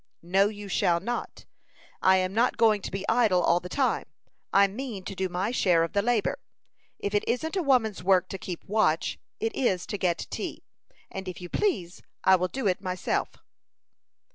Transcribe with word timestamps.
"No, 0.23 0.47
you 0.47 0.67
shall 0.67 0.99
not. 0.99 1.45
I 2.01 2.17
am 2.17 2.33
not 2.33 2.57
going 2.57 2.81
to 2.81 2.89
be 2.89 3.07
idle 3.07 3.43
all 3.43 3.59
the 3.59 3.69
time. 3.69 4.05
I 4.51 4.65
mean 4.65 5.05
to 5.05 5.13
do 5.13 5.29
my 5.29 5.51
share 5.51 5.83
of 5.83 5.93
the 5.93 6.01
labor. 6.01 6.39
If 6.97 7.13
it 7.13 7.23
isn't 7.27 7.55
a 7.55 7.61
woman's 7.61 8.01
work 8.01 8.27
to 8.29 8.39
keep 8.39 8.63
watch, 8.63 9.19
it 9.39 9.55
is 9.55 9.85
to 9.85 9.99
get 9.99 10.25
tea; 10.31 10.63
and 11.11 11.27
if 11.27 11.39
you 11.39 11.49
please, 11.49 12.01
I 12.23 12.35
will 12.35 12.47
do 12.47 12.65
it 12.65 12.81
myself." 12.81 13.29